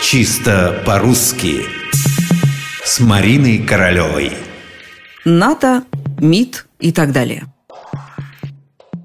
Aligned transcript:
Чисто 0.00 0.82
по-русски 0.86 1.62
С 2.84 3.00
Мариной 3.00 3.58
Королевой 3.58 4.32
НАТО, 5.24 5.84
МИД 6.20 6.66
и 6.80 6.92
так 6.92 7.12
далее– 7.12 7.44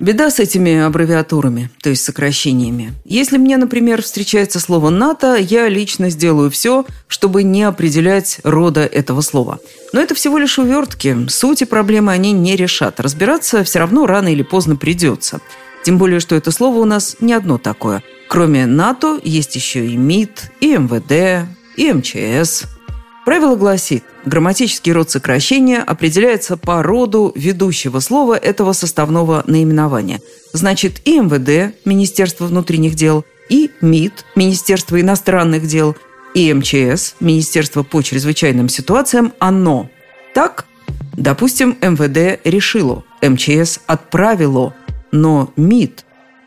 Беда 0.04 0.30
с 0.30 0.40
этими 0.40 0.82
аббревиатурами, 0.82 1.70
то 1.82 1.90
есть 1.90 2.04
сокращениями. 2.04 2.92
Если 3.06 3.38
мне, 3.38 3.56
например, 3.56 4.02
встречается 4.02 4.60
слово 4.60 4.90
«НАТО», 4.90 5.38
я 5.38 5.70
лично 5.70 6.10
сделаю 6.10 6.52
все, 6.52 6.86
чтобы 7.08 7.44
не 7.44 7.64
определять 7.64 8.42
рода 8.44 8.82
этого 8.82 9.22
слова. 9.22 9.60
Но 9.94 10.02
это 10.02 10.14
всего 10.14 10.38
лишь 10.38 10.60
увертки. 10.60 11.26
Сути 11.30 11.64
проблемы 11.64 12.12
они 12.12 12.34
не 12.34 12.58
решат. 12.58 13.00
Разбираться 13.00 13.64
все 13.64 13.80
равно 13.80 14.06
рано 14.06 14.28
или 14.28 14.44
поздно 14.44 14.76
придется. 14.76 15.40
Тем 15.86 15.98
более, 15.98 16.20
что 16.20 16.36
это 16.36 16.52
слово 16.52 16.80
у 16.80 16.86
нас 16.86 17.16
не 17.22 17.32
одно 17.32 17.58
такое. 17.58 18.04
Кроме 18.28 18.66
НАТО 18.66 19.20
есть 19.24 19.56
еще 19.56 19.86
и 19.86 19.96
МИД, 19.96 20.52
и 20.60 20.76
МВД, 20.78 21.48
и 21.78 21.92
МЧС. 21.94 22.66
Правило 23.26 23.56
гласит, 23.56 24.04
грамматический 24.26 24.92
род 24.92 25.10
сокращения 25.10 25.80
определяется 25.80 26.58
по 26.58 26.84
роду 26.84 27.32
ведущего 27.36 28.00
слова 28.00 28.36
этого 28.36 28.74
составного 28.74 29.44
наименования. 29.48 30.20
Значит, 30.52 31.02
и 31.06 31.20
МВД, 31.20 31.76
Министерство 31.86 32.46
внутренних 32.46 32.96
дел, 32.96 33.24
и 33.50 33.72
МИД, 33.82 34.26
Министерство 34.36 35.00
иностранных 35.00 35.68
дел, 35.68 35.96
и 36.34 36.54
МЧС, 36.54 37.16
Министерство 37.20 37.84
по 37.84 38.02
чрезвычайным 38.02 38.68
ситуациям, 38.68 39.34
оно. 39.40 39.90
Так, 40.34 40.66
допустим, 41.16 41.78
МВД 41.82 42.42
решило, 42.44 43.04
МЧС 43.22 43.80
отправило, 43.86 44.74
но 45.12 45.54
МИД. 45.56 46.04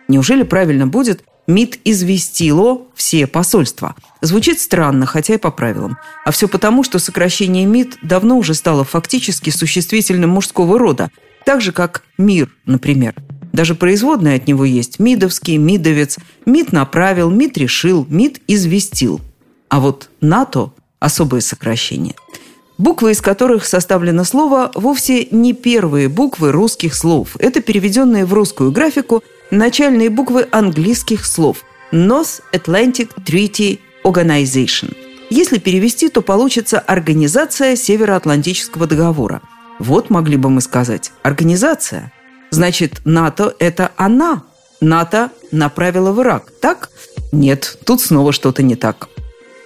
Неужели 0.09 0.43
правильно 0.43 0.87
будет– 0.87 1.23
МИД 1.47 1.81
известило 1.85 2.83
все 2.95 3.27
посольства. 3.27 3.95
Звучит 4.21 4.61
странно, 4.61 5.07
хотя 5.07 5.35
и 5.35 5.39
по 5.39 5.51
правилам. 5.51 5.97
А 6.25 6.33
все 6.33 6.49
потому, 6.49 6.83
что 6.83 6.99
сокращение 6.99 7.67
МИД 7.67 7.99
давно 8.03 8.37
уже 8.37 8.55
стало 8.55 8.85
фактически 8.85 9.51
существительным 9.51 10.31
мужского 10.31 10.79
рода, 10.79 11.11
так 11.45 11.61
же, 11.61 11.73
как 11.73 12.03
«мир», 12.19 12.51
например. 12.65 13.15
Даже 13.53 13.75
производные 13.75 14.37
от 14.37 14.49
него 14.49 14.65
есть 14.65 14.99
«мидовский», 14.99 15.57
«мидовец», 15.57 16.19
«мид 16.45 16.73
направил», 16.73 17.31
«мид 17.31 17.57
решил», 17.57 18.07
«мид 18.11 18.41
известил». 18.49 19.21
А 19.69 19.79
вот 19.79 20.11
«НАТО»– 20.21 20.73
особое 20.99 21.41
сокращение. 21.41 22.15
Буквы, 22.77 23.13
из 23.13 23.21
которых 23.23 23.65
составлено 23.65 24.25
слово, 24.25 24.71
вовсе 24.75 25.29
не 25.31 25.55
первые 25.55 26.09
буквы 26.09 26.53
русских 26.53 26.95
слов. 26.95 27.37
Это 27.39 27.63
переведенные 27.63 28.27
в 28.27 28.35
русскую 28.35 28.73
графику– 28.73 29.23
начальные 29.51 30.11
буквы 30.11 30.47
английских 30.51 31.25
слов 31.25 31.65
North 31.93 32.41
Atlantic 32.53 33.11
Treaty 33.25 33.81
Organization. 34.05 34.97
Если 35.31 35.59
перевести, 35.59 36.09
то 36.09 36.23
получится 36.23 36.79
«Организация 36.79 37.77
Североатлантического 37.77 38.87
договора». 38.87 39.43
Вот 39.79 40.11
могли 40.11 40.37
бы 40.37 40.51
мы 40.51 40.61
сказать 40.61 41.13
«Организация». 41.23 42.13
Значит, 42.51 43.01
НАТО– 43.05 43.55
это 43.59 43.91
она. 43.97 44.45
НАТО 44.81 45.31
направила 45.51 46.13
в 46.13 46.23
Ирак, 46.23 46.53
так? 46.61 46.91
Нет, 47.33 47.79
тут 47.85 48.01
снова 48.01 48.33
что-то 48.33 48.63
не 48.63 48.77
так. 48.77 49.09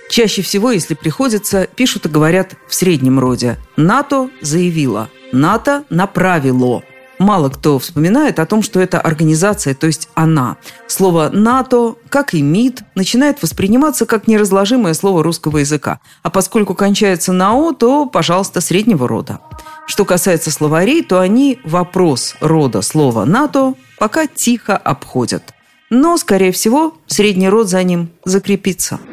Чаще 0.08 0.42
всего, 0.42 0.72
если 0.72 0.94
приходится, 0.94 1.68
пишут 1.76 2.06
и 2.06 2.08
говорят 2.08 2.54
в 2.68 2.74
среднем 2.74 3.20
роде. 3.20 3.58
НАТО 3.76 4.30
заявила, 4.40 5.10
НАТО 5.30 5.84
направило– 5.90 6.82
мало 7.20 7.50
кто 7.50 7.78
вспоминает 7.78 8.40
о 8.40 8.46
том, 8.46 8.62
что 8.62 8.80
это 8.80 9.00
организация, 9.00 9.74
то 9.74 9.86
есть 9.86 10.08
она. 10.14 10.56
Слово 10.88 11.28
«НАТО», 11.32 11.94
как 12.08 12.34
и 12.34 12.42
МИД, 12.42 12.82
начинает 12.96 13.42
восприниматься 13.42 14.06
как 14.06 14.26
неразложимое 14.26 14.94
слово 14.94 15.22
русского 15.22 15.58
языка. 15.58 16.00
А 16.22 16.30
поскольку 16.30 16.74
кончается 16.74 17.32
на 17.32 17.54
«о», 17.54 17.72
то, 17.72 18.06
пожалуйста, 18.06 18.60
среднего 18.60 19.06
рода. 19.06 19.41
Что 19.86 20.04
касается 20.04 20.50
словарей, 20.50 21.04
то 21.04 21.20
они 21.20 21.60
вопрос 21.64 22.34
рода 22.41 22.82
слова 22.82 23.25
«НАТО» 23.25 23.75
пока 23.98 24.26
тихо 24.26 24.76
обходят. 24.76 25.42
Но, 25.91 26.16
скорее 26.16 26.52
всего, 26.52 26.94
средний 27.06 27.48
род 27.48 27.69
за 27.69 27.82
ним 27.82 28.10
закрепится– 28.25 28.98